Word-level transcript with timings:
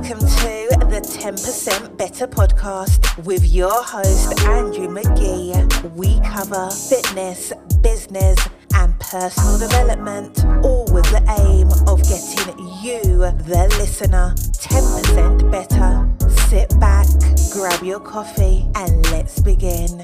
Welcome 0.00 0.20
to 0.20 0.86
the 0.88 1.02
10% 1.02 1.98
Better 1.98 2.26
podcast 2.26 3.22
with 3.26 3.44
your 3.52 3.82
host, 3.84 4.40
Andrew 4.46 4.88
McGee. 4.88 5.92
We 5.94 6.18
cover 6.20 6.70
fitness, 6.70 7.52
business, 7.82 8.38
and 8.72 8.98
personal 8.98 9.58
development, 9.58 10.42
all 10.64 10.86
with 10.90 11.04
the 11.10 11.22
aim 11.44 11.68
of 11.86 12.02
getting 12.04 12.66
you, 12.80 13.02
the 13.44 13.68
listener, 13.78 14.32
10% 14.36 15.50
better. 15.52 16.08
Sit 16.48 16.70
back, 16.80 17.06
grab 17.52 17.84
your 17.84 18.00
coffee, 18.00 18.66
and 18.76 19.04
let's 19.10 19.38
begin. 19.40 20.00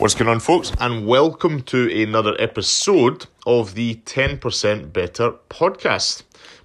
What's 0.00 0.14
going 0.14 0.30
on, 0.30 0.40
folks, 0.40 0.72
and 0.80 1.06
welcome 1.06 1.60
to 1.64 2.02
another 2.02 2.34
episode 2.38 3.26
of 3.46 3.74
the 3.74 3.96
10% 4.06 4.94
Better 4.94 5.32
podcast. 5.50 6.22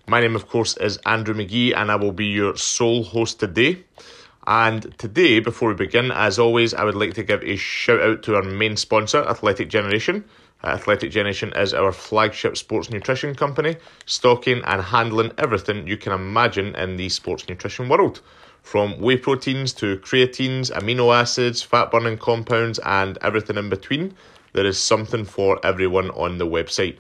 My 0.08 0.22
name, 0.22 0.38
of 0.38 0.48
course, 0.48 0.78
is 0.78 0.96
Andrew 1.06 1.36
McGee, 1.36 1.76
and 1.76 1.92
I 1.92 1.98
will 1.98 2.14
be 2.14 2.28
your 2.28 2.56
sole 2.56 3.04
host 3.04 3.42
today. 3.42 3.84
And 4.48 4.98
today, 4.98 5.42
before 5.42 5.68
we 5.68 5.76
begin, 5.76 6.12
as 6.12 6.40
always, 6.40 6.74
I 6.74 6.86
would 6.86 6.96
like 6.96 7.14
to 7.16 7.24
give 7.24 7.44
a 7.44 7.58
shout 7.58 8.00
out 8.00 8.24
to 8.24 8.36
our 8.38 8.42
main 8.42 8.78
sponsor, 8.78 9.22
Athletic 9.28 9.68
Generation. 9.68 10.24
Uh, 10.64 10.68
Athletic 10.68 11.12
Generation 11.12 11.52
is 11.58 11.74
our 11.74 11.92
flagship 11.92 12.56
sports 12.56 12.90
nutrition 12.90 13.36
company, 13.36 13.76
stocking 14.06 14.62
and 14.64 14.82
handling 14.82 15.34
everything 15.40 15.86
you 15.86 15.98
can 15.98 16.14
imagine 16.14 16.74
in 16.76 16.96
the 16.96 17.10
sports 17.10 17.50
nutrition 17.50 17.90
world 17.90 18.22
from 18.66 19.00
whey 19.00 19.16
proteins 19.16 19.72
to 19.72 19.96
creatines, 20.00 20.70
amino 20.72 21.16
acids, 21.16 21.62
fat 21.62 21.92
burning 21.92 22.18
compounds, 22.18 22.80
and 22.80 23.16
everything 23.22 23.58
in 23.58 23.70
between. 23.70 24.12
There 24.54 24.66
is 24.66 24.82
something 24.82 25.24
for 25.24 25.64
everyone 25.64 26.10
on 26.12 26.40
the 26.40 26.48
website. 26.48 26.98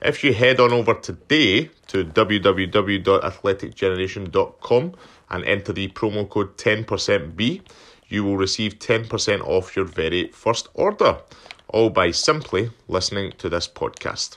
If 0.00 0.22
you 0.22 0.32
head 0.32 0.60
on 0.60 0.72
over 0.72 0.94
today 0.94 1.70
to 1.88 2.04
www.athleticgeneration.com 2.04 4.94
and 5.30 5.44
enter 5.44 5.72
the 5.72 5.88
promo 5.88 6.30
code 6.30 6.56
10%B, 6.56 7.62
you 8.06 8.22
will 8.22 8.36
receive 8.36 8.78
10% 8.78 9.40
off 9.40 9.74
your 9.74 9.86
very 9.86 10.28
first 10.28 10.68
order, 10.74 11.18
all 11.66 11.90
by 11.90 12.12
simply 12.12 12.70
listening 12.86 13.32
to 13.38 13.48
this 13.48 13.66
podcast. 13.66 14.36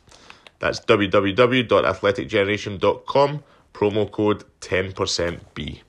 That's 0.57 0.79
www.athleticgeneration.com, 0.79 3.43
promo 3.71 4.11
code 4.11 4.45
10%B. 4.61 5.83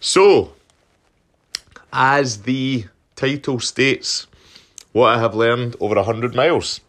So, 0.00 0.54
as 1.92 2.42
the 2.42 2.86
title 3.16 3.60
states, 3.60 4.26
what 4.92 5.08
I 5.08 5.20
have 5.20 5.34
learned 5.34 5.76
over 5.78 5.94
100 5.94 6.34
miles. 6.34 6.80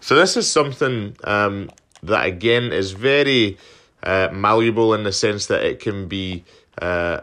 So, 0.00 0.14
this 0.14 0.36
is 0.36 0.50
something 0.50 1.16
um, 1.24 1.70
that 2.02 2.26
again 2.26 2.70
is 2.70 2.92
very 2.92 3.56
uh, 4.02 4.28
malleable 4.30 4.92
in 4.92 5.04
the 5.04 5.12
sense 5.12 5.46
that 5.46 5.64
it 5.64 5.80
can 5.80 6.06
be, 6.06 6.44
uh, 6.82 7.22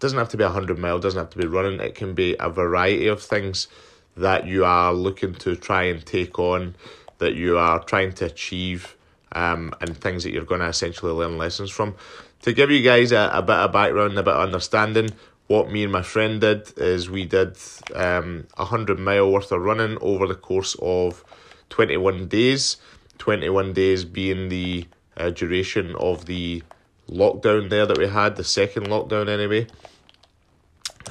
doesn't 0.00 0.18
have 0.18 0.28
to 0.30 0.36
be 0.36 0.44
100 0.44 0.76
mile, 0.76 0.98
doesn't 0.98 1.18
have 1.18 1.30
to 1.30 1.38
be 1.38 1.46
running, 1.46 1.78
it 1.78 1.94
can 1.94 2.14
be 2.14 2.34
a 2.40 2.50
variety 2.50 3.06
of 3.06 3.22
things 3.22 3.68
that 4.16 4.44
you 4.44 4.64
are 4.64 4.92
looking 4.92 5.34
to 5.34 5.54
try 5.54 5.84
and 5.84 6.04
take 6.04 6.36
on, 6.40 6.74
that 7.18 7.34
you 7.34 7.58
are 7.58 7.82
trying 7.84 8.12
to 8.14 8.24
achieve, 8.24 8.96
um, 9.32 9.72
and 9.80 9.96
things 9.96 10.24
that 10.24 10.32
you're 10.32 10.44
going 10.44 10.60
to 10.60 10.68
essentially 10.68 11.12
learn 11.12 11.38
lessons 11.38 11.70
from 11.70 11.94
to 12.44 12.52
give 12.52 12.70
you 12.70 12.82
guys 12.82 13.10
a, 13.10 13.30
a 13.32 13.40
bit 13.40 13.56
of 13.56 13.72
background, 13.72 14.18
a 14.18 14.22
bit 14.22 14.34
of 14.34 14.42
understanding, 14.42 15.08
what 15.46 15.72
me 15.72 15.82
and 15.82 15.92
my 15.92 16.02
friend 16.02 16.42
did 16.42 16.74
is 16.76 17.08
we 17.08 17.24
did 17.24 17.56
um, 17.94 18.46
100 18.56 18.98
mile 18.98 19.32
worth 19.32 19.50
of 19.50 19.62
running 19.62 19.96
over 20.02 20.26
the 20.26 20.34
course 20.34 20.76
of 20.82 21.24
21 21.70 22.28
days. 22.28 22.76
21 23.16 23.72
days 23.72 24.04
being 24.04 24.50
the 24.50 24.86
uh, 25.16 25.30
duration 25.30 25.94
of 25.96 26.26
the 26.26 26.62
lockdown 27.08 27.70
there 27.70 27.86
that 27.86 27.96
we 27.96 28.08
had, 28.08 28.36
the 28.36 28.44
second 28.44 28.88
lockdown 28.88 29.26
anyway, 29.26 29.66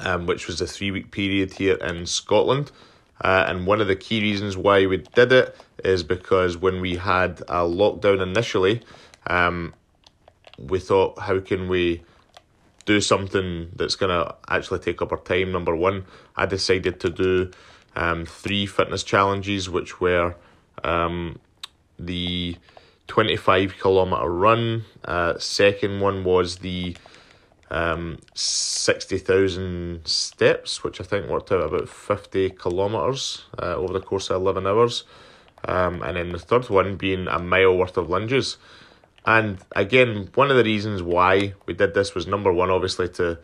um, 0.02 0.26
which 0.26 0.46
was 0.46 0.60
a 0.60 0.68
three 0.68 0.92
week 0.92 1.10
period 1.10 1.54
here 1.54 1.74
in 1.76 2.06
Scotland. 2.06 2.70
Uh, 3.20 3.44
and 3.48 3.66
one 3.66 3.80
of 3.80 3.88
the 3.88 3.96
key 3.96 4.20
reasons 4.20 4.56
why 4.56 4.86
we 4.86 4.98
did 4.98 5.32
it 5.32 5.56
is 5.84 6.04
because 6.04 6.56
when 6.56 6.80
we 6.80 6.94
had 6.94 7.40
a 7.48 7.62
lockdown 7.62 8.22
initially, 8.22 8.82
um, 9.26 9.74
we 10.58 10.78
thought, 10.78 11.18
how 11.18 11.40
can 11.40 11.68
we 11.68 12.02
do 12.84 13.00
something 13.00 13.70
that's 13.74 13.96
going 13.96 14.10
to 14.10 14.34
actually 14.48 14.80
take 14.80 15.02
up 15.02 15.12
our 15.12 15.18
time? 15.18 15.52
Number 15.52 15.74
one, 15.74 16.04
I 16.36 16.46
decided 16.46 17.00
to 17.00 17.10
do 17.10 17.50
um, 17.96 18.26
three 18.26 18.66
fitness 18.66 19.02
challenges, 19.02 19.70
which 19.70 20.00
were 20.00 20.34
um, 20.82 21.38
the 21.98 22.56
25 23.08 23.78
kilometer 23.78 24.28
run. 24.28 24.84
Uh, 25.04 25.38
second 25.38 26.00
one 26.00 26.24
was 26.24 26.56
the 26.56 26.96
um, 27.70 28.18
60,000 28.34 30.06
steps, 30.06 30.84
which 30.84 31.00
I 31.00 31.04
think 31.04 31.28
worked 31.28 31.52
out 31.52 31.62
about 31.64 31.88
50 31.88 32.50
kilometers 32.50 33.44
uh, 33.58 33.74
over 33.74 33.92
the 33.92 34.00
course 34.00 34.30
of 34.30 34.36
11 34.40 34.66
hours. 34.66 35.04
Um, 35.66 36.02
and 36.02 36.16
then 36.16 36.32
the 36.32 36.38
third 36.38 36.68
one 36.68 36.96
being 36.96 37.26
a 37.26 37.38
mile 37.38 37.76
worth 37.76 37.96
of 37.96 38.10
lunges. 38.10 38.58
And 39.26 39.58
again, 39.74 40.30
one 40.34 40.50
of 40.50 40.56
the 40.56 40.64
reasons 40.64 41.02
why 41.02 41.54
we 41.66 41.74
did 41.74 41.94
this 41.94 42.14
was 42.14 42.26
number 42.26 42.52
one, 42.52 42.70
obviously, 42.70 43.08
to 43.10 43.38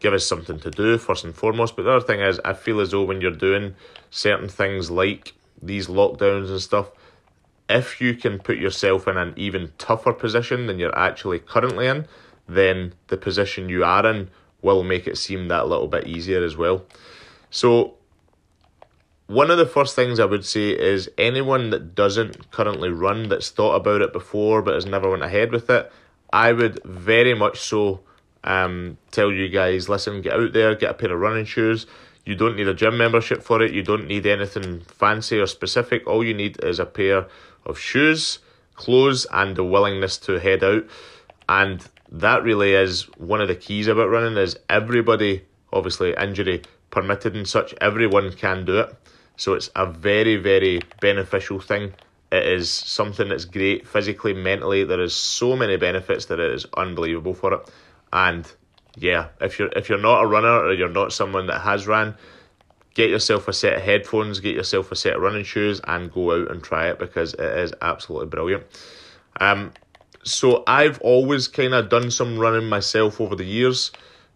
give 0.00 0.14
us 0.14 0.26
something 0.26 0.58
to 0.60 0.70
do 0.70 0.96
first 0.96 1.24
and 1.24 1.34
foremost. 1.34 1.76
But 1.76 1.82
the 1.82 1.92
other 1.92 2.06
thing 2.06 2.20
is, 2.20 2.40
I 2.44 2.54
feel 2.54 2.80
as 2.80 2.92
though 2.92 3.02
when 3.02 3.20
you're 3.20 3.30
doing 3.30 3.74
certain 4.10 4.48
things 4.48 4.90
like 4.90 5.34
these 5.60 5.88
lockdowns 5.88 6.48
and 6.48 6.60
stuff, 6.60 6.90
if 7.68 8.00
you 8.00 8.14
can 8.14 8.38
put 8.38 8.56
yourself 8.56 9.06
in 9.06 9.18
an 9.18 9.34
even 9.36 9.72
tougher 9.76 10.12
position 10.12 10.66
than 10.66 10.78
you're 10.78 10.98
actually 10.98 11.40
currently 11.40 11.86
in, 11.86 12.06
then 12.48 12.94
the 13.08 13.16
position 13.16 13.68
you 13.68 13.84
are 13.84 14.06
in 14.06 14.30
will 14.62 14.82
make 14.82 15.06
it 15.06 15.18
seem 15.18 15.48
that 15.48 15.68
little 15.68 15.88
bit 15.88 16.06
easier 16.06 16.42
as 16.42 16.56
well. 16.56 16.84
So 17.50 17.97
one 19.28 19.50
of 19.50 19.58
the 19.58 19.66
first 19.66 19.94
things 19.94 20.18
I 20.18 20.24
would 20.24 20.44
say 20.44 20.70
is 20.70 21.10
anyone 21.18 21.68
that 21.70 21.94
doesn't 21.94 22.50
currently 22.50 22.88
run, 22.88 23.28
that's 23.28 23.50
thought 23.50 23.74
about 23.74 24.00
it 24.00 24.12
before 24.12 24.62
but 24.62 24.74
has 24.74 24.86
never 24.86 25.10
went 25.10 25.22
ahead 25.22 25.52
with 25.52 25.68
it, 25.68 25.92
I 26.32 26.52
would 26.52 26.82
very 26.82 27.34
much 27.34 27.60
so 27.60 28.00
um, 28.42 28.96
tell 29.10 29.30
you 29.30 29.50
guys 29.50 29.88
listen, 29.88 30.22
get 30.22 30.32
out 30.32 30.54
there, 30.54 30.74
get 30.74 30.90
a 30.90 30.94
pair 30.94 31.12
of 31.12 31.20
running 31.20 31.44
shoes. 31.44 31.86
You 32.24 32.36
don't 32.36 32.56
need 32.56 32.68
a 32.68 32.74
gym 32.74 32.96
membership 32.96 33.42
for 33.42 33.62
it, 33.62 33.72
you 33.72 33.82
don't 33.82 34.06
need 34.06 34.26
anything 34.26 34.80
fancy 34.80 35.38
or 35.38 35.46
specific. 35.46 36.06
All 36.06 36.24
you 36.24 36.34
need 36.34 36.62
is 36.64 36.78
a 36.78 36.86
pair 36.86 37.26
of 37.66 37.78
shoes, 37.78 38.38
clothes, 38.76 39.26
and 39.30 39.56
the 39.56 39.64
willingness 39.64 40.16
to 40.18 40.40
head 40.40 40.64
out. 40.64 40.86
And 41.50 41.86
that 42.10 42.42
really 42.42 42.72
is 42.72 43.02
one 43.18 43.42
of 43.42 43.48
the 43.48 43.54
keys 43.54 43.88
about 43.88 44.08
running 44.08 44.38
is 44.38 44.58
everybody, 44.70 45.44
obviously 45.70 46.14
injury 46.18 46.62
permitted 46.90 47.34
and 47.34 47.46
such, 47.46 47.74
everyone 47.82 48.32
can 48.32 48.64
do 48.64 48.78
it. 48.78 48.96
So 49.38 49.54
it's 49.54 49.70
a 49.74 49.86
very, 49.86 50.36
very 50.36 50.80
beneficial 51.00 51.60
thing. 51.60 51.94
It 52.30 52.44
is 52.44 52.70
something 52.70 53.28
that's 53.28 53.46
great 53.46 53.88
physically, 53.88 54.34
mentally. 54.34 54.84
There 54.84 55.00
is 55.00 55.14
so 55.14 55.56
many 55.56 55.76
benefits 55.76 56.26
that 56.26 56.40
it 56.40 56.52
is 56.52 56.66
unbelievable 56.76 57.32
for 57.34 57.54
it. 57.54 57.70
And 58.12 58.50
yeah, 58.96 59.28
if 59.40 59.58
you're 59.58 59.70
if 59.74 59.88
you're 59.88 59.98
not 59.98 60.24
a 60.24 60.26
runner 60.26 60.64
or 60.64 60.72
you're 60.74 60.88
not 60.88 61.12
someone 61.12 61.46
that 61.46 61.60
has 61.60 61.86
ran, 61.86 62.16
get 62.94 63.10
yourself 63.10 63.46
a 63.46 63.52
set 63.52 63.76
of 63.76 63.82
headphones, 63.82 64.40
get 64.40 64.56
yourself 64.56 64.90
a 64.90 64.96
set 64.96 65.14
of 65.14 65.22
running 65.22 65.44
shoes, 65.44 65.80
and 65.86 66.12
go 66.12 66.32
out 66.32 66.50
and 66.50 66.62
try 66.62 66.88
it 66.88 66.98
because 66.98 67.32
it 67.34 67.58
is 67.58 67.72
absolutely 67.80 68.26
brilliant. 68.26 68.64
Um, 69.40 69.72
so 70.24 70.64
I've 70.66 71.00
always 71.00 71.46
kind 71.46 71.74
of 71.74 71.88
done 71.88 72.10
some 72.10 72.38
running 72.38 72.68
myself 72.68 73.20
over 73.20 73.36
the 73.36 73.44
years. 73.44 73.92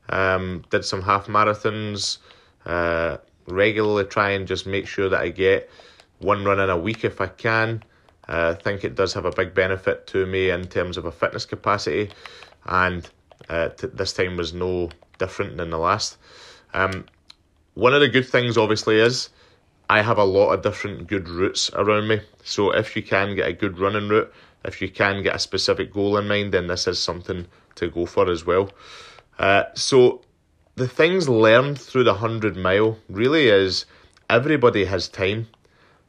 Um, 0.08 0.64
did 0.70 0.84
some 0.84 1.02
half 1.02 1.26
marathons. 1.26 2.18
Uh, 2.64 3.18
regularly 3.46 4.04
try 4.04 4.30
and 4.30 4.46
just 4.46 4.66
make 4.66 4.86
sure 4.86 5.08
that 5.08 5.20
I 5.20 5.28
get 5.28 5.70
one 6.18 6.44
run 6.44 6.60
in 6.60 6.70
a 6.70 6.76
week 6.76 7.04
if 7.04 7.20
I 7.20 7.26
can. 7.26 7.82
Uh, 8.28 8.54
I 8.56 8.62
think 8.62 8.84
it 8.84 8.94
does 8.94 9.12
have 9.14 9.24
a 9.24 9.32
big 9.32 9.54
benefit 9.54 10.06
to 10.08 10.26
me 10.26 10.50
in 10.50 10.66
terms 10.68 10.96
of 10.96 11.04
a 11.04 11.12
fitness 11.12 11.44
capacity, 11.44 12.10
and 12.66 13.08
uh, 13.48 13.70
t- 13.70 13.88
this 13.88 14.12
time 14.12 14.36
was 14.36 14.54
no 14.54 14.90
different 15.18 15.56
than 15.56 15.70
the 15.70 15.78
last. 15.78 16.18
Um, 16.72 17.04
one 17.74 17.94
of 17.94 18.00
the 18.00 18.08
good 18.08 18.28
things, 18.28 18.56
obviously, 18.56 19.00
is 19.00 19.30
I 19.90 20.02
have 20.02 20.18
a 20.18 20.24
lot 20.24 20.52
of 20.52 20.62
different 20.62 21.06
good 21.06 21.28
routes 21.28 21.70
around 21.74 22.08
me. 22.08 22.20
So 22.44 22.70
if 22.70 22.96
you 22.96 23.02
can 23.02 23.34
get 23.34 23.48
a 23.48 23.52
good 23.52 23.78
running 23.78 24.08
route, 24.08 24.32
if 24.64 24.80
you 24.80 24.88
can 24.88 25.22
get 25.22 25.34
a 25.34 25.38
specific 25.38 25.92
goal 25.92 26.16
in 26.16 26.28
mind, 26.28 26.54
then 26.54 26.68
this 26.68 26.86
is 26.86 27.02
something 27.02 27.46
to 27.74 27.90
go 27.90 28.06
for 28.06 28.30
as 28.30 28.46
well. 28.46 28.70
Uh, 29.38 29.64
so 29.74 30.22
the 30.82 30.88
things 30.88 31.28
learned 31.28 31.78
through 31.78 32.02
the 32.02 32.10
100 32.10 32.56
mile 32.56 32.98
really 33.08 33.46
is 33.46 33.86
everybody 34.28 34.84
has 34.84 35.06
time. 35.06 35.46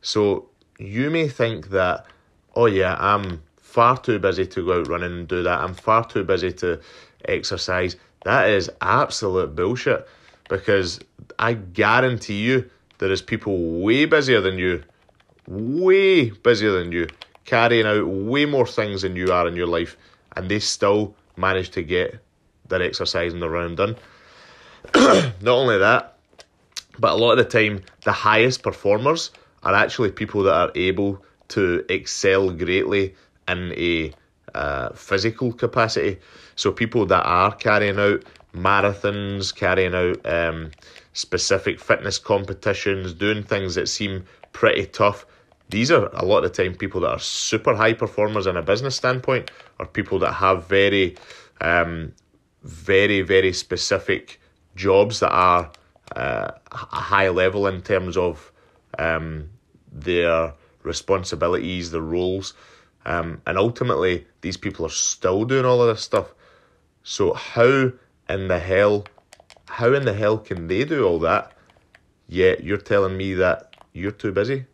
So 0.01 0.49
you 0.79 1.11
may 1.11 1.27
think 1.27 1.69
that, 1.69 2.07
oh 2.55 2.65
yeah, 2.65 2.97
I'm 2.99 3.43
far 3.57 3.99
too 3.99 4.17
busy 4.17 4.47
to 4.47 4.65
go 4.65 4.79
out 4.79 4.87
running 4.87 5.11
and 5.11 5.27
do 5.27 5.43
that. 5.43 5.59
I'm 5.59 5.75
far 5.75 6.07
too 6.07 6.23
busy 6.23 6.51
to 6.53 6.81
exercise. 7.25 7.97
That 8.25 8.49
is 8.49 8.71
absolute 8.81 9.55
bullshit 9.55 10.07
because 10.49 10.99
I 11.37 11.53
guarantee 11.53 12.41
you 12.41 12.67
there 12.97 13.11
is 13.11 13.21
people 13.21 13.79
way 13.79 14.05
busier 14.05 14.41
than 14.41 14.57
you, 14.57 14.83
way 15.45 16.31
busier 16.31 16.71
than 16.71 16.91
you, 16.91 17.09
carrying 17.45 17.85
out 17.85 18.07
way 18.07 18.47
more 18.47 18.65
things 18.65 19.03
than 19.03 19.15
you 19.15 19.31
are 19.31 19.47
in 19.47 19.55
your 19.55 19.67
life, 19.67 19.97
and 20.35 20.49
they 20.49 20.57
still 20.57 21.13
manage 21.37 21.69
to 21.71 21.83
get 21.83 22.19
their 22.69 22.81
exercise 22.81 23.33
and 23.33 23.41
their 23.43 23.51
running 23.51 23.75
done. 23.75 23.95
Not 24.95 25.47
only 25.47 25.77
that, 25.77 26.17
but 26.99 27.13
a 27.13 27.15
lot 27.15 27.37
of 27.37 27.37
the 27.37 27.45
time, 27.45 27.83
the 28.03 28.11
highest 28.11 28.63
performers 28.63 29.31
are 29.63 29.73
actually 29.73 30.11
people 30.11 30.43
that 30.43 30.53
are 30.53 30.71
able 30.75 31.23
to 31.49 31.85
excel 31.89 32.51
greatly 32.51 33.15
in 33.47 33.71
a 33.73 34.13
uh, 34.53 34.93
physical 34.93 35.53
capacity. 35.53 36.19
So 36.55 36.71
people 36.71 37.05
that 37.07 37.23
are 37.23 37.55
carrying 37.55 37.99
out 37.99 38.23
marathons, 38.53 39.55
carrying 39.55 39.95
out 39.95 40.25
um, 40.25 40.71
specific 41.13 41.79
fitness 41.79 42.19
competitions, 42.19 43.13
doing 43.13 43.43
things 43.43 43.75
that 43.75 43.87
seem 43.87 44.25
pretty 44.51 44.85
tough. 44.85 45.25
These 45.69 45.91
are 45.91 46.07
a 46.13 46.25
lot 46.25 46.43
of 46.43 46.53
the 46.53 46.63
time 46.63 46.75
people 46.75 47.01
that 47.01 47.09
are 47.09 47.19
super 47.19 47.73
high 47.75 47.93
performers 47.93 48.45
in 48.47 48.57
a 48.57 48.61
business 48.61 48.95
standpoint, 48.95 49.49
or 49.79 49.87
people 49.87 50.19
that 50.19 50.33
have 50.33 50.67
very, 50.67 51.15
um, 51.61 52.13
very, 52.63 53.21
very 53.21 53.53
specific 53.53 54.39
jobs 54.75 55.19
that 55.19 55.31
are 55.31 55.71
uh, 56.15 56.51
a 56.71 56.77
high 56.77 57.29
level 57.29 57.67
in 57.67 57.81
terms 57.81 58.17
of 58.17 58.51
um, 58.97 59.49
their 59.91 60.53
responsibilities, 60.83 61.91
their 61.91 62.01
roles. 62.01 62.53
Um, 63.05 63.41
and 63.45 63.57
ultimately, 63.57 64.25
these 64.41 64.57
people 64.57 64.85
are 64.85 64.89
still 64.89 65.45
doing 65.45 65.65
all 65.65 65.81
of 65.81 65.87
this 65.87 66.03
stuff. 66.03 66.33
So, 67.03 67.33
how 67.33 67.91
in 68.29 68.47
the 68.47 68.59
hell, 68.59 69.05
how 69.67 69.93
in 69.93 70.05
the 70.05 70.13
hell 70.13 70.37
can 70.37 70.67
they 70.67 70.85
do 70.85 71.05
all 71.05 71.19
that? 71.19 71.51
Yet 72.27 72.63
you're 72.63 72.77
telling 72.77 73.17
me 73.17 73.33
that 73.35 73.75
you're 73.91 74.11
too 74.11 74.31
busy. 74.31 74.65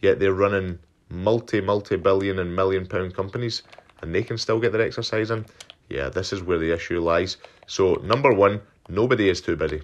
Yet 0.00 0.18
they're 0.18 0.34
running 0.34 0.80
multi, 1.08 1.60
multi 1.60 1.96
billion 1.96 2.38
and 2.38 2.56
million 2.56 2.86
pound 2.86 3.14
companies 3.14 3.62
and 4.02 4.14
they 4.14 4.22
can 4.22 4.36
still 4.36 4.58
get 4.58 4.72
their 4.72 4.82
exercise 4.82 5.30
in. 5.30 5.46
Yeah, 5.88 6.08
this 6.08 6.32
is 6.32 6.42
where 6.42 6.58
the 6.58 6.72
issue 6.72 7.00
lies. 7.00 7.36
So, 7.66 7.94
number 8.02 8.32
one, 8.32 8.60
nobody 8.88 9.28
is 9.28 9.40
too 9.40 9.56
busy. 9.56 9.82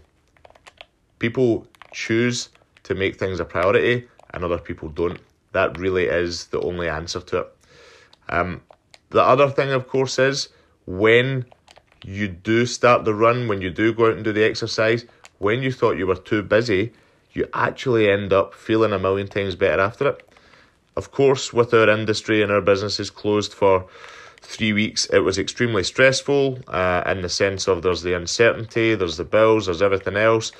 People 1.18 1.66
choose 1.92 2.48
to 2.84 2.94
make 2.94 3.18
things 3.18 3.40
a 3.40 3.44
priority 3.44 4.08
and 4.32 4.44
other 4.44 4.58
people 4.58 4.88
don't. 4.88 5.20
That 5.52 5.78
really 5.78 6.04
is 6.04 6.46
the 6.46 6.60
only 6.60 6.88
answer 6.88 7.20
to 7.20 7.38
it. 7.38 7.56
Um, 8.28 8.60
the 9.10 9.22
other 9.22 9.48
thing, 9.48 9.70
of 9.70 9.88
course, 9.88 10.18
is 10.18 10.48
when 10.86 11.46
you 12.04 12.28
do 12.28 12.66
start 12.66 13.04
the 13.04 13.14
run, 13.14 13.48
when 13.48 13.62
you 13.62 13.70
do 13.70 13.92
go 13.92 14.06
out 14.06 14.14
and 14.14 14.24
do 14.24 14.32
the 14.32 14.44
exercise, 14.44 15.06
when 15.38 15.62
you 15.62 15.72
thought 15.72 15.96
you 15.96 16.06
were 16.06 16.16
too 16.16 16.42
busy, 16.42 16.92
you 17.32 17.48
actually 17.54 18.10
end 18.10 18.32
up 18.32 18.54
feeling 18.54 18.92
a 18.92 18.98
million 18.98 19.28
times 19.28 19.54
better 19.54 19.80
after 19.80 20.08
it. 20.08 20.28
Of 20.96 21.12
course, 21.12 21.52
with 21.52 21.72
our 21.72 21.88
industry 21.88 22.42
and 22.42 22.50
our 22.50 22.60
businesses 22.60 23.10
closed 23.10 23.54
for 23.54 23.86
three 24.40 24.72
weeks, 24.72 25.06
it 25.06 25.20
was 25.20 25.38
extremely 25.38 25.84
stressful 25.84 26.58
uh, 26.68 27.02
in 27.06 27.22
the 27.22 27.28
sense 27.28 27.68
of 27.68 27.82
there's 27.82 28.02
the 28.02 28.14
uncertainty, 28.14 28.94
there's 28.94 29.16
the 29.16 29.24
bills, 29.24 29.66
there's 29.66 29.82
everything 29.82 30.16
else. 30.16 30.52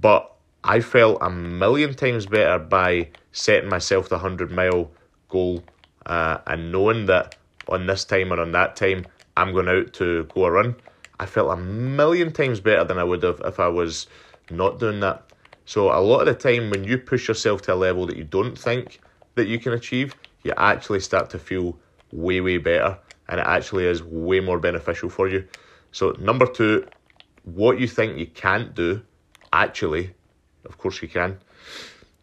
But 0.00 0.30
I 0.64 0.80
felt 0.80 1.18
a 1.20 1.30
million 1.30 1.94
times 1.94 2.26
better 2.26 2.58
by 2.58 3.08
setting 3.32 3.68
myself 3.68 4.08
the 4.08 4.16
100 4.16 4.50
mile 4.50 4.90
goal 5.28 5.62
uh, 6.06 6.38
and 6.46 6.72
knowing 6.72 7.06
that 7.06 7.36
on 7.68 7.86
this 7.86 8.04
time 8.04 8.32
or 8.32 8.40
on 8.40 8.52
that 8.52 8.76
time 8.76 9.06
I'm 9.36 9.52
going 9.52 9.68
out 9.68 9.92
to 9.94 10.24
go 10.24 10.44
a 10.44 10.50
run. 10.50 10.76
I 11.18 11.26
felt 11.26 11.52
a 11.52 11.56
million 11.56 12.32
times 12.32 12.60
better 12.60 12.84
than 12.84 12.98
I 12.98 13.04
would 13.04 13.22
have 13.22 13.40
if 13.44 13.60
I 13.60 13.68
was 13.68 14.06
not 14.50 14.78
doing 14.78 15.00
that. 15.00 15.22
So 15.64 15.90
a 15.90 16.00
lot 16.00 16.26
of 16.26 16.26
the 16.26 16.34
time 16.34 16.70
when 16.70 16.84
you 16.84 16.98
push 16.98 17.28
yourself 17.28 17.62
to 17.62 17.74
a 17.74 17.76
level 17.76 18.06
that 18.06 18.16
you 18.16 18.24
don't 18.24 18.58
think 18.58 19.00
that 19.36 19.46
you 19.46 19.58
can 19.58 19.72
achieve, 19.72 20.14
you 20.42 20.52
actually 20.56 21.00
start 21.00 21.30
to 21.30 21.38
feel 21.38 21.78
way, 22.12 22.40
way 22.40 22.58
better 22.58 22.98
and 23.28 23.40
it 23.40 23.46
actually 23.46 23.86
is 23.86 24.02
way 24.02 24.40
more 24.40 24.58
beneficial 24.58 25.08
for 25.08 25.28
you. 25.28 25.46
So 25.90 26.10
number 26.18 26.46
two, 26.46 26.86
what 27.44 27.80
you 27.80 27.88
think 27.88 28.18
you 28.18 28.26
can't 28.26 28.74
do, 28.74 29.02
actually, 29.52 30.14
of 30.64 30.78
course 30.78 31.00
you 31.02 31.08
can. 31.08 31.38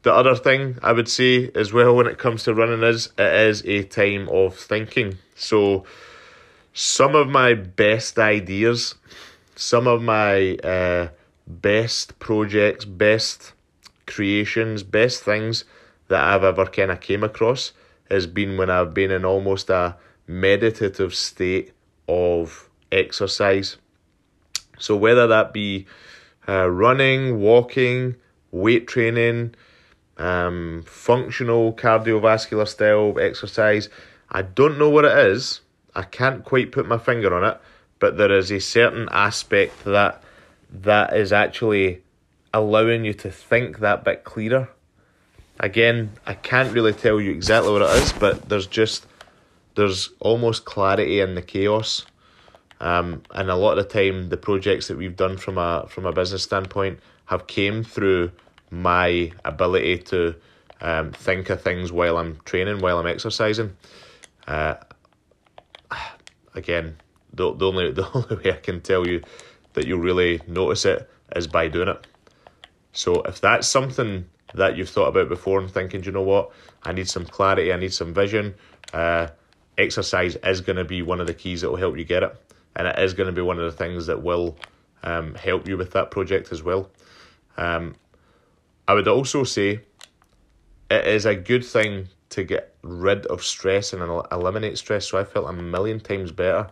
The 0.03 0.13
other 0.13 0.35
thing 0.35 0.77
I 0.81 0.93
would 0.93 1.09
say 1.09 1.51
as 1.55 1.73
well 1.73 1.95
when 1.95 2.07
it 2.07 2.17
comes 2.17 2.43
to 2.43 2.53
running 2.53 2.83
is 2.83 3.11
it 3.17 3.33
is 3.33 3.65
a 3.65 3.83
time 3.83 4.29
of 4.29 4.55
thinking. 4.55 5.17
So 5.35 5.83
some 6.73 7.15
of 7.15 7.27
my 7.27 7.53
best 7.53 8.17
ideas, 8.17 8.95
some 9.55 9.87
of 9.87 10.01
my 10.01 10.55
uh, 10.57 11.09
best 11.47 12.19
projects, 12.19 12.85
best 12.85 13.53
creations, 14.05 14.83
best 14.83 15.23
things 15.23 15.65
that 16.07 16.23
I've 16.23 16.43
ever 16.43 16.65
kind 16.65 16.91
of 16.91 17.01
came 17.01 17.23
across 17.23 17.73
has 18.09 18.27
been 18.27 18.57
when 18.57 18.69
I've 18.69 18.93
been 18.93 19.11
in 19.11 19.25
almost 19.25 19.69
a 19.69 19.95
meditative 20.27 21.13
state 21.13 21.71
of 22.07 22.69
exercise. 22.91 23.77
So 24.77 24.95
whether 24.95 25.27
that 25.27 25.53
be 25.53 25.85
uh, 26.47 26.69
running, 26.69 27.39
walking, 27.39 28.15
weight 28.51 28.87
training, 28.87 29.53
um, 30.19 30.83
functional 30.85 31.73
cardiovascular 31.73 32.67
style 32.67 33.17
exercise. 33.19 33.89
I 34.29 34.43
don't 34.43 34.77
know 34.77 34.89
what 34.89 35.05
it 35.05 35.17
is. 35.17 35.61
I 35.95 36.03
can't 36.03 36.43
quite 36.43 36.71
put 36.71 36.87
my 36.87 36.97
finger 36.97 37.33
on 37.33 37.43
it, 37.43 37.59
but 37.97 38.17
there 38.17 38.31
is 38.31 38.51
a 38.51 38.59
certain 38.59 39.07
aspect 39.11 39.85
that 39.85 40.21
that 40.71 41.15
is 41.15 41.33
actually 41.33 42.03
allowing 42.53 43.05
you 43.05 43.13
to 43.13 43.31
think 43.31 43.79
that 43.79 44.03
bit 44.03 44.23
clearer. 44.23 44.69
Again, 45.59 46.11
I 46.25 46.35
can't 46.35 46.73
really 46.73 46.93
tell 46.93 47.19
you 47.19 47.31
exactly 47.31 47.71
what 47.71 47.81
it 47.81 47.89
is, 48.01 48.13
but 48.13 48.47
there's 48.47 48.67
just 48.67 49.05
there's 49.75 50.09
almost 50.19 50.65
clarity 50.65 51.19
in 51.19 51.35
the 51.35 51.41
chaos. 51.41 52.05
Um, 52.81 53.23
and 53.31 53.49
a 53.49 53.55
lot 53.55 53.77
of 53.77 53.87
the 53.87 53.93
time, 53.93 54.29
the 54.29 54.37
projects 54.37 54.87
that 54.87 54.97
we've 54.97 55.15
done 55.15 55.37
from 55.37 55.57
a 55.57 55.85
from 55.89 56.05
a 56.05 56.13
business 56.13 56.43
standpoint 56.43 56.99
have 57.25 57.47
came 57.47 57.83
through 57.83 58.31
my 58.71 59.31
ability 59.43 59.97
to 59.99 60.35
um, 60.81 61.11
think 61.11 61.49
of 61.49 61.61
things 61.61 61.91
while 61.91 62.17
I'm 62.17 62.39
training, 62.45 62.79
while 62.79 62.97
I'm 62.97 63.07
exercising. 63.07 63.75
Uh, 64.47 64.75
again, 66.55 66.95
the, 67.33 67.53
the 67.53 67.65
only 67.65 67.91
the 68.01 68.09
only 68.13 68.35
way 68.37 68.53
I 68.53 68.57
can 68.57 68.81
tell 68.81 69.05
you 69.05 69.21
that 69.73 69.85
you'll 69.85 69.99
really 69.99 70.41
notice 70.47 70.85
it 70.85 71.09
is 71.35 71.47
by 71.47 71.67
doing 71.67 71.89
it. 71.89 72.07
So 72.93 73.21
if 73.23 73.41
that's 73.41 73.67
something 73.67 74.25
that 74.53 74.77
you've 74.77 74.89
thought 74.89 75.07
about 75.07 75.29
before 75.29 75.59
and 75.59 75.69
thinking, 75.69 76.03
you 76.03 76.11
know 76.11 76.21
what, 76.21 76.51
I 76.83 76.91
need 76.91 77.07
some 77.07 77.25
clarity, 77.25 77.71
I 77.71 77.77
need 77.77 77.93
some 77.93 78.13
vision, 78.13 78.55
uh, 78.93 79.27
exercise 79.77 80.35
is 80.43 80.61
going 80.61 80.77
to 80.77 80.85
be 80.85 81.01
one 81.01 81.21
of 81.21 81.27
the 81.27 81.33
keys 81.33 81.61
that 81.61 81.69
will 81.69 81.77
help 81.77 81.97
you 81.97 82.05
get 82.05 82.23
it, 82.23 82.35
and 82.75 82.87
it 82.87 82.97
is 82.99 83.13
going 83.13 83.27
to 83.27 83.33
be 83.33 83.41
one 83.41 83.59
of 83.59 83.65
the 83.65 83.77
things 83.77 84.07
that 84.07 84.21
will 84.21 84.57
um, 85.03 85.35
help 85.35 85.67
you 85.67 85.77
with 85.77 85.91
that 85.91 86.11
project 86.11 86.51
as 86.51 86.63
well. 86.63 86.89
Um, 87.57 87.95
I 88.87 88.93
would 88.93 89.07
also 89.07 89.43
say 89.43 89.81
it 90.89 91.07
is 91.07 91.25
a 91.25 91.35
good 91.35 91.63
thing 91.63 92.07
to 92.29 92.43
get 92.43 92.75
rid 92.81 93.25
of 93.27 93.43
stress 93.43 93.93
and 93.93 94.01
eliminate 94.31 94.77
stress. 94.77 95.07
So 95.07 95.17
I 95.17 95.23
felt 95.23 95.49
a 95.49 95.53
million 95.53 95.99
times 95.99 96.31
better 96.31 96.69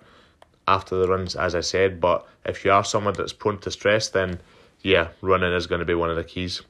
after 0.68 0.96
the 0.98 1.08
runs, 1.08 1.36
as 1.36 1.56
I 1.56 1.62
said. 1.62 2.00
But 2.00 2.28
if 2.46 2.64
you 2.66 2.72
are 2.72 2.84
someone 2.84 3.14
that's 3.14 3.34
prone 3.34 3.60
to 3.60 3.72
stress, 3.72 4.10
then 4.10 4.40
yeah, 4.82 5.10
running 5.22 5.54
is 5.54 5.68
going 5.68 5.80
to 5.80 5.86
be 5.86 5.96
one 5.96 6.10
of 6.10 6.16
the 6.16 6.24
keys. 6.24 6.62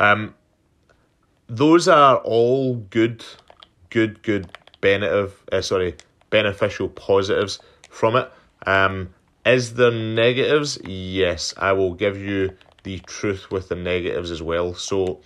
Um, 0.00 0.34
those 1.48 1.88
are 1.88 2.16
all 2.18 2.76
good, 2.76 3.24
good, 3.90 4.22
good 4.22 4.48
benefit. 4.80 5.36
Uh, 5.52 5.62
sorry, 5.62 5.96
beneficial 6.30 6.88
positives 6.88 7.58
from 7.90 8.16
it. 8.16 8.30
Um, 8.66 9.10
is 9.46 9.74
there 9.74 9.90
negatives? 9.90 10.78
Yes, 10.84 11.54
I 11.56 11.72
will 11.72 11.94
give 11.94 12.18
you 12.18 12.56
the 12.82 12.98
truth 13.00 13.50
with 13.50 13.68
the 13.68 13.76
negatives 13.76 14.30
as 14.30 14.42
well. 14.42 14.74
So, 14.74 15.20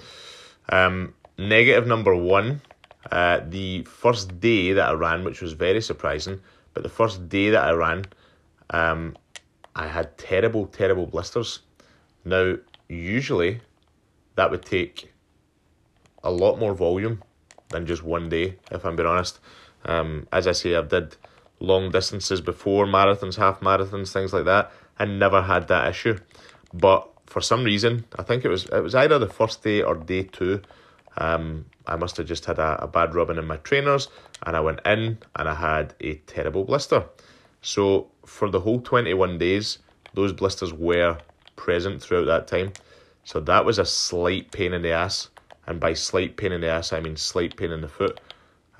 um, 0.68 1.14
negative 1.38 1.86
number 1.86 2.14
one, 2.14 2.62
uh, 3.10 3.40
the 3.48 3.82
first 3.82 4.40
day 4.40 4.72
that 4.72 4.88
I 4.90 4.92
ran, 4.92 5.24
which 5.24 5.42
was 5.42 5.52
very 5.54 5.82
surprising, 5.82 6.40
but 6.72 6.82
the 6.82 6.88
first 6.88 7.28
day 7.28 7.50
that 7.50 7.64
I 7.64 7.72
ran, 7.72 8.04
um, 8.70 9.16
I 9.74 9.88
had 9.88 10.16
terrible, 10.18 10.66
terrible 10.66 11.06
blisters. 11.06 11.60
Now, 12.24 12.56
usually 12.88 13.60
that 14.34 14.50
would 14.50 14.64
take 14.64 15.12
a 16.22 16.30
lot 16.30 16.58
more 16.58 16.74
volume 16.74 17.22
than 17.70 17.86
just 17.86 18.02
one 18.02 18.28
day, 18.28 18.56
if 18.70 18.84
I'm 18.84 18.96
being 18.96 19.08
honest. 19.08 19.40
Um, 19.84 20.26
as 20.32 20.46
I 20.46 20.52
say, 20.52 20.76
I've 20.76 20.88
did 20.88 21.16
long 21.60 21.90
distances 21.90 22.40
before, 22.40 22.86
marathons, 22.86 23.36
half 23.36 23.60
marathons, 23.60 24.12
things 24.12 24.32
like 24.32 24.44
that, 24.44 24.72
and 24.98 25.18
never 25.18 25.42
had 25.42 25.68
that 25.68 25.88
issue. 25.88 26.18
But 26.72 27.08
for 27.26 27.40
some 27.40 27.64
reason, 27.64 28.04
I 28.18 28.22
think 28.22 28.44
it 28.44 28.48
was 28.48 28.66
it 28.66 28.82
was 28.82 28.94
either 28.94 29.18
the 29.18 29.28
first 29.28 29.62
day 29.62 29.82
or 29.82 29.94
day 29.94 30.24
two, 30.24 30.62
Um, 31.16 31.66
I 31.86 31.96
must 31.96 32.16
have 32.16 32.26
just 32.26 32.46
had 32.46 32.58
a, 32.58 32.84
a 32.84 32.86
bad 32.86 33.14
rubbing 33.14 33.36
in 33.38 33.46
my 33.46 33.56
trainers, 33.58 34.08
and 34.46 34.56
I 34.56 34.60
went 34.60 34.80
in 34.86 35.18
and 35.36 35.48
I 35.48 35.54
had 35.54 35.94
a 36.00 36.14
terrible 36.26 36.64
blister. 36.64 37.04
So 37.60 38.08
for 38.24 38.50
the 38.50 38.60
whole 38.60 38.80
21 38.80 39.38
days, 39.38 39.78
those 40.14 40.32
blisters 40.32 40.72
were 40.72 41.18
present 41.56 42.02
throughout 42.02 42.26
that 42.26 42.46
time. 42.46 42.72
So 43.24 43.40
that 43.40 43.64
was 43.64 43.78
a 43.78 43.84
slight 43.84 44.50
pain 44.50 44.72
in 44.72 44.82
the 44.82 44.92
ass. 44.92 45.28
And 45.66 45.78
by 45.78 45.94
slight 45.94 46.36
pain 46.36 46.52
in 46.52 46.60
the 46.60 46.68
ass, 46.68 46.92
I 46.92 47.00
mean 47.00 47.16
slight 47.16 47.56
pain 47.56 47.70
in 47.70 47.80
the 47.80 47.88
foot. 47.88 48.20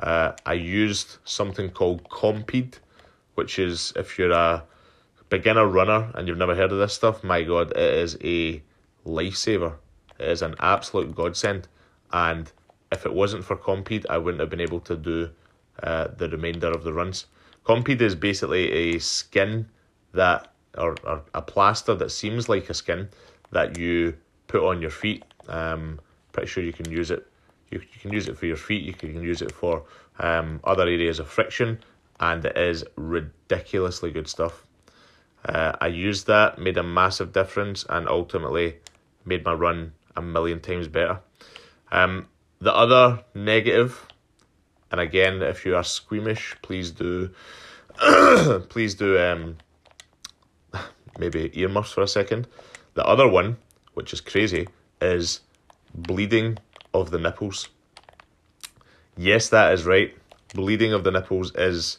Uh, 0.00 0.32
I 0.44 0.54
used 0.54 1.18
something 1.25 1.70
called 1.70 2.08
Compeed, 2.11 2.78
which 3.34 3.58
is 3.58 3.92
if 3.94 4.18
you're 4.18 4.32
a 4.32 4.64
beginner 5.28 5.66
runner 5.66 6.11
and 6.14 6.26
you've 6.26 6.38
never 6.38 6.54
heard 6.54 6.72
of 6.72 6.78
this 6.78 6.92
stuff, 6.92 7.22
my 7.22 7.42
God, 7.42 7.70
it 7.70 7.94
is 7.94 8.18
a 8.22 8.62
lifesaver. 9.06 9.75
It 10.18 10.28
is 10.28 10.42
an 10.42 10.56
absolute 10.58 11.14
godsend. 11.14 11.68
And 12.12 12.50
if 12.90 13.06
it 13.06 13.14
wasn't 13.14 13.44
for 13.44 13.56
Compeed, 13.56 14.06
I 14.11 14.18
wouldn't 14.18 14.40
have 14.40 14.50
been 14.50 14.61
able 14.61 14.80
to 14.80 14.96
do 14.96 15.30
uh, 15.82 16.08
the 16.16 16.28
remainder 16.28 16.70
of 16.70 16.84
the 16.84 16.92
runs. 16.92 17.26
Compeed 17.64 18.02
is 18.02 18.14
basically 18.14 18.72
a 18.72 18.99
skin 18.99 19.68
that, 20.12 20.52
or, 20.76 20.96
or 21.04 21.22
a 21.32 21.42
plaster 21.42 21.94
that 21.94 22.11
seems 22.11 22.49
like 22.49 22.68
a 22.68 22.75
skin 22.75 23.08
that 23.52 23.78
you 23.78 24.14
put 24.52 24.62
on 24.62 24.82
your 24.82 24.90
feet. 24.90 25.25
Um, 25.49 25.99
pretty 26.32 26.49
sure 26.49 26.62
you 26.62 26.75
can 26.75 26.90
use 26.90 27.11
it. 27.11 27.26
You, 27.71 27.80
you 27.80 28.00
can 28.00 28.12
use 28.12 28.28
it 28.28 28.37
for 28.37 28.47
your 28.47 28.59
feet. 28.59 28.85
You 28.85 28.92
can 28.92 29.23
use 29.23 29.40
it 29.40 29.50
for 29.50 29.85
um, 30.18 30.61
other 30.62 30.82
areas 30.82 31.18
of 31.18 31.28
friction, 31.28 31.78
and 32.21 32.44
it 32.44 32.56
is 32.56 32.85
ridiculously 32.97 34.11
good 34.11 34.28
stuff. 34.28 34.66
Uh, 35.47 35.73
I 35.80 35.87
used 35.87 36.26
that, 36.26 36.59
made 36.59 36.76
a 36.76 36.82
massive 36.82 37.32
difference, 37.32 37.87
and 37.88 38.06
ultimately 38.06 38.76
made 39.25 39.42
my 39.44 39.54
run 39.54 39.92
a 40.14 40.23
million 40.23 40.61
times 40.61 40.87
better. 40.87 41.21
Um, 41.90 42.28
the 42.61 42.75
other 42.75 43.25
negative, 43.35 44.06
and 44.90 45.00
again, 45.00 45.42
if 45.42 45.64
you 45.64 45.75
are 45.76 45.82
squeamish, 45.82 46.56
please 46.61 46.90
do, 46.90 47.30
please 48.68 48.94
do 48.94 49.18
um, 49.18 49.56
maybe 51.18 51.50
earmuffs 51.59 51.92
for 51.92 52.02
a 52.02 52.09
second. 52.09 52.47
The 52.94 53.04
other 53.06 53.26
one, 53.26 53.56
which 53.94 54.12
is 54.12 54.20
crazy, 54.20 54.68
is 55.00 55.40
bleeding 55.94 56.58
of 56.94 57.11
the 57.11 57.18
nipples. 57.18 57.68
Yes, 59.16 59.49
that 59.50 59.72
is 59.72 59.84
right. 59.84 60.14
Bleeding 60.54 60.92
of 60.92 61.04
the 61.04 61.11
nipples 61.11 61.54
is 61.54 61.99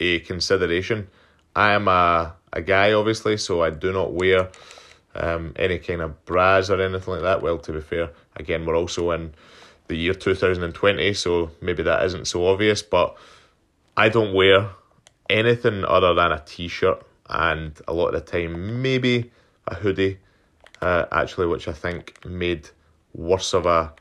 a 0.00 0.20
consideration. 0.20 1.08
I 1.54 1.72
am 1.72 1.88
a, 1.88 2.34
a 2.52 2.62
guy, 2.62 2.92
obviously, 2.92 3.36
so 3.36 3.62
I 3.62 3.70
do 3.70 3.92
not 3.92 4.12
wear 4.12 4.50
um, 5.14 5.52
any 5.56 5.78
kind 5.78 6.02
of 6.02 6.24
bras 6.24 6.70
or 6.70 6.80
anything 6.80 7.14
like 7.14 7.22
that. 7.22 7.42
Well, 7.42 7.58
to 7.58 7.72
be 7.72 7.80
fair, 7.80 8.10
again, 8.36 8.66
we're 8.66 8.76
also 8.76 9.10
in 9.12 9.34
the 9.88 9.96
year 9.96 10.14
2020, 10.14 11.14
so 11.14 11.50
maybe 11.60 11.82
that 11.82 12.04
isn't 12.04 12.26
so 12.26 12.46
obvious, 12.46 12.82
but 12.82 13.16
I 13.96 14.08
don't 14.08 14.34
wear 14.34 14.70
anything 15.30 15.84
other 15.84 16.14
than 16.14 16.32
a 16.32 16.42
t 16.44 16.68
shirt 16.68 17.02
and 17.28 17.78
a 17.88 17.92
lot 17.92 18.14
of 18.14 18.24
the 18.24 18.30
time, 18.30 18.82
maybe 18.82 19.30
a 19.66 19.74
hoodie, 19.74 20.18
uh, 20.86 21.06
actually, 21.10 21.48
which 21.48 21.66
I 21.66 21.72
think 21.72 22.24
made 22.24 22.68
worse 23.12 23.54
of 23.54 23.66
a 23.66 23.92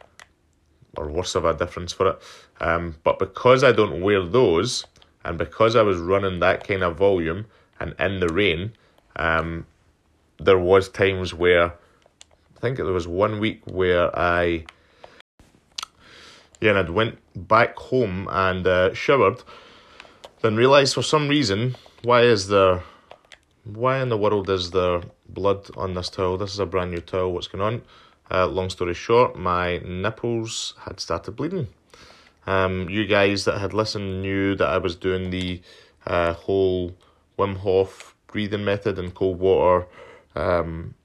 or 0.98 1.10
worse 1.10 1.34
of 1.36 1.44
a 1.44 1.54
difference 1.54 1.92
for 1.92 2.10
it. 2.12 2.22
Um, 2.62 2.96
but 3.04 3.18
because 3.18 3.64
I 3.64 3.72
don't 3.72 4.02
wear 4.02 4.24
those, 4.24 4.86
and 5.26 5.38
because 5.38 5.76
I 5.76 5.82
was 5.82 5.98
running 5.98 6.40
that 6.42 6.68
kind 6.68 6.84
of 6.84 6.96
volume 6.96 7.48
and 7.80 7.96
in 8.00 8.20
the 8.20 8.30
rain, 8.30 8.74
um, 9.16 9.66
there 10.38 10.60
was 10.60 10.88
times 10.90 11.34
where 11.34 11.66
I 11.66 12.60
think 12.62 12.78
there 12.78 12.86
was 12.86 13.08
one 13.08 13.40
week 13.40 13.62
where 13.66 14.08
I 14.18 14.66
yeah, 16.62 16.70
and 16.70 16.80
I'd 16.80 16.90
went 16.90 17.18
back 17.36 17.76
home 17.78 18.28
and 18.32 18.66
uh, 18.66 18.94
showered, 18.94 19.42
then 20.42 20.56
realised 20.56 20.94
for 20.94 21.04
some 21.04 21.28
reason 21.28 21.76
why 22.04 22.22
is 22.22 22.48
there 22.48 22.84
why 23.64 24.02
in 24.04 24.10
the 24.10 24.18
world 24.18 24.50
is 24.50 24.70
there 24.70 25.02
blood 25.28 25.70
on 25.76 25.94
this 25.94 26.10
towel? 26.10 26.38
This 26.38 26.54
is 26.54 26.60
a 26.60 26.66
brand 26.66 26.92
new 26.92 27.02
towel. 27.02 27.34
What's 27.34 27.48
going 27.48 27.64
on? 27.64 27.82
Uh, 28.30 28.48
long 28.48 28.70
story 28.70 28.94
short, 28.94 29.38
my 29.38 29.78
nipples 29.80 30.74
had 30.82 31.00
started 31.00 31.36
bleeding. 31.36 31.68
Um, 32.48 32.90
you 32.90 33.06
guys 33.06 33.46
that 33.46 33.60
had 33.60 33.74
listened 33.74 34.22
knew 34.22 34.56
that 34.56 34.68
I 34.68 34.78
was 34.78 34.96
doing 34.96 35.30
the 35.30 35.62
uh, 36.06 36.34
whole 36.34 36.96
Wim 37.38 37.58
Hof 37.58 38.16
breathing 38.28 38.66
method 38.66 39.00
and 39.00 39.14
cold 39.14 39.40
water 39.40 39.88
um, 40.36 40.96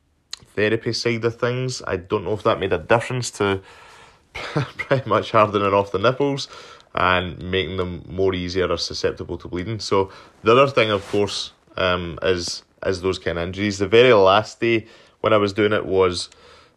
therapy 0.54 0.92
side 0.92 1.24
of 1.24 1.38
things. 1.38 1.82
I 1.86 1.96
don't 1.96 2.24
know 2.24 2.32
if 2.32 2.42
that 2.42 2.58
made 2.58 2.72
a 2.72 2.78
difference 2.78 3.30
to 3.32 3.60
pretty 4.32 5.08
much 5.08 5.30
hardening 5.30 5.72
off 5.72 5.92
the 5.92 5.98
nipples 5.98 6.48
and 6.94 7.38
making 7.38 7.76
them 7.76 8.04
more 8.08 8.34
easier 8.34 8.68
or 8.70 8.76
susceptible 8.76 9.38
to 9.38 9.48
bleeding. 9.48 9.78
So 9.78 10.10
the 10.42 10.52
other 10.52 10.70
thing, 10.70 10.90
of 10.90 11.06
course, 11.08 11.52
um, 11.76 12.18
is 12.22 12.64
is 12.84 13.00
those 13.02 13.18
kind 13.18 13.38
of 13.38 13.46
injuries. 13.48 13.78
The 13.78 13.88
very 13.88 14.12
last 14.12 14.60
day 14.60 14.86
when 15.20 15.32
I 15.32 15.36
was 15.36 15.52
doing 15.52 15.72
it 15.72 15.86
was 15.86 16.30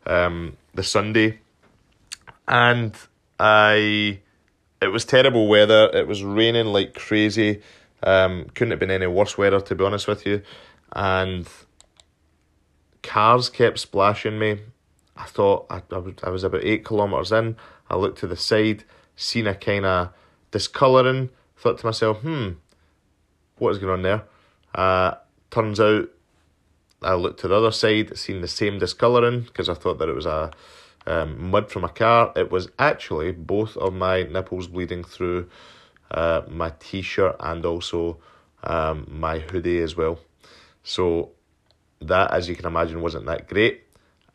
um, 0.06 0.58
the 0.74 0.84
Sunday, 0.84 1.40
and 2.48 2.96
I 3.40 4.20
it 4.82 4.88
was 4.88 5.06
terrible 5.06 5.48
weather. 5.48 5.90
It 5.94 6.08
was 6.08 6.24
raining 6.24 6.68
like 6.68 6.94
crazy. 6.94 7.62
Um, 8.02 8.46
couldn't 8.54 8.72
have 8.72 8.80
been 8.80 8.92
any 8.92 9.08
worse 9.08 9.38
weather 9.38 9.62
to 9.62 9.76
be 9.76 9.84
honest 9.84 10.08
with 10.08 10.26
you, 10.26 10.42
and 10.92 11.48
cars 13.02 13.50
kept 13.50 13.80
splashing 13.80 14.38
me. 14.38 14.60
I 15.16 15.26
thought 15.26 15.68
I, 15.70 15.82
I 16.24 16.30
was 16.30 16.44
about 16.44 16.64
eight 16.64 16.86
kilometres 16.86 17.32
in. 17.32 17.56
I 17.90 17.96
looked 17.96 18.20
to 18.20 18.28
the 18.28 18.36
side, 18.36 18.84
seen 19.16 19.48
a 19.48 19.56
kind 19.56 19.86
of 19.86 20.10
discolouring. 20.52 21.30
Thought 21.56 21.78
to 21.80 21.86
myself, 21.86 22.18
hmm, 22.20 22.50
what 23.58 23.70
is 23.70 23.78
going 23.78 23.94
on 23.94 24.02
there? 24.02 24.24
Uh, 24.74 25.16
turns 25.54 25.80
out 25.80 26.10
I 27.04 27.14
looked 27.14 27.42
to 27.42 27.48
the 27.48 27.56
other 27.56 27.72
side, 27.72 28.18
seen 28.18 28.42
the 28.42 28.48
same 28.48 28.80
discolouring 28.80 29.42
because 29.42 29.70
I 29.70 29.74
thought 29.74 30.00
that 30.00 30.10
it 30.10 30.16
was 30.16 30.26
a 30.26 30.52
um, 31.06 31.52
mud 31.52 31.70
from 31.70 31.84
a 31.84 31.90
car. 31.90 32.34
It 32.36 32.52
was 32.52 32.70
actually 32.80 33.32
both 33.32 33.78
of 33.78 33.94
my 33.94 34.24
nipples 34.24 34.68
bleeding 34.68 35.04
through 35.04 35.50
uh, 36.12 36.42
my 36.48 36.74
t 36.80 37.02
shirt 37.02 37.36
and 37.40 37.66
also 37.66 38.18
um, 38.64 39.08
my 39.10 39.40
hoodie 39.40 39.80
as 39.80 39.96
well. 39.96 40.20
So, 40.84 41.32
that, 42.02 42.32
as 42.32 42.50
you 42.50 42.56
can 42.56 42.66
imagine, 42.66 43.02
wasn't 43.02 43.26
that 43.28 43.48
great. 43.48 43.84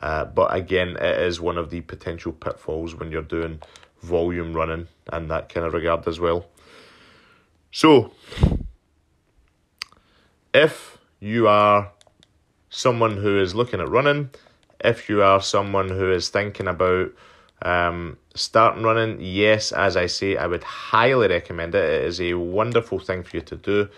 Uh, 0.01 0.25
but 0.25 0.53
again, 0.55 0.95
it 0.99 1.21
is 1.21 1.41
one 1.41 1.57
of 1.57 1.69
the 1.69 1.81
potential 1.81 2.31
pitfalls 2.31 2.95
when 2.95 3.11
you're 3.11 3.21
doing 3.21 3.61
volume 4.01 4.53
running 4.53 4.87
and 5.11 5.29
that 5.29 5.49
kind 5.49 5.65
of 5.65 5.73
regard 5.73 6.07
as 6.07 6.19
well. 6.19 6.45
So, 7.71 8.11
if 10.53 10.98
you 11.19 11.47
are 11.47 11.91
someone 12.69 13.17
who 13.17 13.39
is 13.39 13.55
looking 13.55 13.79
at 13.79 13.89
running, 13.89 14.29
if 14.79 15.09
you 15.09 15.21
are 15.21 15.41
someone 15.41 15.89
who 15.89 16.11
is 16.11 16.29
thinking 16.29 16.67
about 16.67 17.11
um, 17.61 18.17
starting 18.35 18.83
running, 18.83 19.17
yes, 19.19 19.71
as 19.71 19.97
I 19.97 20.05
say, 20.05 20.37
I 20.37 20.47
would 20.47 20.63
highly 20.63 21.27
recommend 21.27 21.75
it. 21.75 21.83
It 21.83 22.05
is 22.05 22.21
a 22.21 22.35
wonderful 22.35 22.99
thing 22.99 23.23
for 23.23 23.37
you 23.37 23.41
to 23.43 23.55
do. 23.55 23.89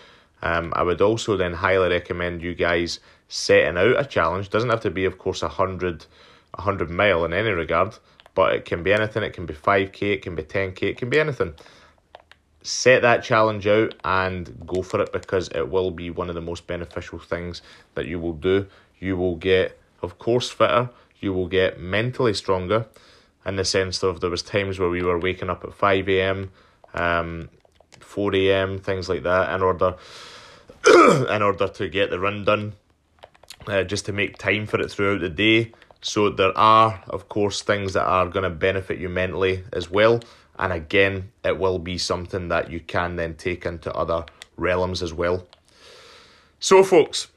Um, 0.42 0.74
I 0.75 0.82
would 0.82 1.01
also 1.01 1.38
then 1.38 1.54
highly 1.54 1.90
recommend 1.90 2.42
you 2.42 2.56
guys 2.56 3.00
setting 3.28 3.78
out 3.78 4.00
a 4.00 4.06
challenge. 4.06 4.50
Doesn't 4.50 4.72
have 4.72 4.82
to 4.82 4.90
be, 4.90 5.06
of 5.06 5.20
course, 5.20 5.44
a 5.44 5.48
hundred, 5.48 6.06
a 6.56 6.62
hundred 6.62 6.90
mile 6.90 7.24
in 7.25 7.34
any 7.34 7.51
regard, 7.51 7.96
but 8.34 8.54
it 8.54 8.66
can 8.66 8.82
be 8.82 8.92
anything. 8.92 9.22
It 9.22 9.34
can 9.34 9.46
be 9.46 9.54
five 9.54 9.92
k, 9.92 10.13
it 10.13 10.24
can 10.24 10.34
be 10.34 10.42
ten 10.42 10.74
k, 10.74 10.88
it 10.88 10.98
can 10.98 11.10
be 11.10 11.20
anything 11.20 11.54
set 12.63 13.01
that 13.01 13.24
challenge 13.24 13.65
out 13.68 13.96
and 14.03 14.65
go 14.65 14.82
for 14.82 15.01
it 15.01 15.12
because 15.12 15.50
it 15.50 15.70
will 15.70 15.91
be 15.91 16.10
one 16.10 16.30
of 16.30 16.36
the 16.36 16.41
most 16.41 16.68
beneficial 16.68 17.20
things 17.20 17.62
that 17.96 18.06
you 18.06 18.20
will 18.20 18.34
do. 18.34 18.68
You 19.00 19.18
will 19.18 19.36
get, 19.36 19.80
of 20.01 20.20
course, 20.20 20.50
fitter. 20.50 20.89
You 21.20 21.34
will 21.34 21.48
get 21.48 21.80
mentally 21.80 22.34
stronger 22.34 22.86
in 23.46 23.56
the 23.56 23.65
sense 23.65 24.03
of 24.03 24.22
there 24.22 24.30
was 24.30 24.44
times 24.44 24.80
where 24.80 24.89
we 24.89 25.01
were 25.01 25.20
waking 25.20 25.50
up 25.50 25.63
at 25.63 25.74
5 25.74 26.10
a.m., 26.10 26.51
um, 26.94 27.50
4 28.00 28.36
a.m., 28.36 28.80
things 28.80 29.10
like 29.10 29.24
that 29.24 29.53
in 29.53 29.62
order 29.62 29.96
in 30.88 31.41
order 31.41 31.68
to 31.68 31.89
get 31.89 32.10
the 32.10 32.20
run 32.20 32.44
done, 32.44 32.74
uh, 33.68 33.84
just 33.84 34.06
to 34.08 34.12
make 34.12 34.38
time 34.38 34.65
for 34.65 34.80
it 34.80 34.91
throughout 34.91 35.22
the 35.22 35.30
day. 35.30 35.72
So 36.01 36.30
there 36.30 36.58
are, 36.58 37.03
of 37.08 37.30
course, 37.30 37.62
things 37.62 37.94
that 37.94 38.06
are 38.06 38.27
going 38.27 38.44
to 38.44 38.50
benefit 38.50 38.98
you 38.98 39.08
mentally 39.08 39.63
as 39.72 39.91
well. 39.91 40.22
And 40.58 40.74
again, 40.74 41.31
it 41.43 41.58
will 41.58 41.79
be 41.79 41.98
something 41.98 42.50
that 42.50 42.70
you 42.72 42.79
can 42.79 43.15
then 43.15 43.36
take 43.36 43.65
into 43.65 43.93
other 43.93 44.25
realms 44.58 45.01
as 45.01 45.13
well. 45.13 45.48
So, 46.60 46.84
folks, 46.84 47.27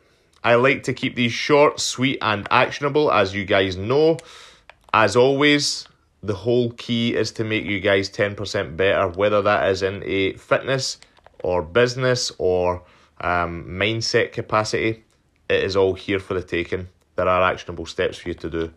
I 0.43 0.57
like 0.57 0.83
to 0.85 0.93
keep 0.93 1.15
these 1.15 1.33
short, 1.33 1.81
sweet, 1.81 2.19
and 2.21 2.47
actionable, 2.51 3.11
as 3.11 3.35
you 3.35 3.47
guys 3.47 3.77
know. 3.77 4.19
As 4.93 5.17
always, 5.17 5.89
the 6.23 6.35
whole 6.35 6.71
key 6.73 7.15
is 7.15 7.33
to 7.33 7.45
make 7.45 7.65
you 7.65 7.81
guys 7.81 8.11
10% 8.11 8.77
better, 8.77 9.09
whether 9.09 9.41
that 9.43 9.71
is 9.71 9.83
in 9.83 10.03
a 10.05 10.35
fitness 10.35 10.99
or 11.43 11.63
business 11.63 12.33
or 12.39 12.83
um, 13.21 13.65
mindset 13.67 14.33
capacity. 14.33 15.05
It 15.49 15.65
is 15.65 15.77
all 15.77 15.95
here 15.95 16.19
for 16.19 16.35
the 16.35 16.43
taking. 16.43 16.89
There 17.17 17.29
are 17.29 17.51
actionable 17.51 17.87
steps 17.87 18.19
for 18.19 18.29
you 18.29 18.35
to 18.35 18.51
do. 18.51 18.73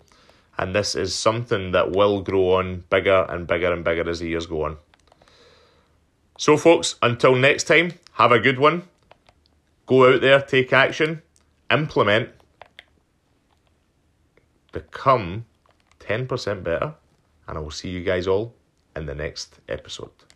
And 0.57 0.73
this 0.73 0.95
is 0.95 1.13
something 1.13 1.71
that 1.71 1.91
will 1.91 2.21
grow 2.21 2.53
on 2.53 2.83
bigger 2.89 3.25
and 3.29 3.45
bigger 3.45 3.71
and 3.71 3.83
bigger 3.83 4.09
as 4.09 4.19
the 4.19 4.27
years 4.27 4.47
go 4.47 4.63
on. 4.63 4.77
So, 6.37 6.57
folks, 6.57 6.95
until 7.01 7.35
next 7.35 7.65
time, 7.65 7.93
have 8.13 8.31
a 8.31 8.39
good 8.39 8.59
one. 8.59 8.83
Go 9.85 10.13
out 10.13 10.21
there, 10.21 10.41
take 10.41 10.73
action, 10.73 11.21
implement, 11.71 12.29
become 14.71 15.45
10% 15.99 16.63
better, 16.63 16.93
and 17.47 17.57
I 17.57 17.61
will 17.61 17.71
see 17.71 17.89
you 17.89 18.03
guys 18.03 18.27
all 18.27 18.53
in 18.95 19.05
the 19.05 19.15
next 19.15 19.59
episode. 19.67 20.26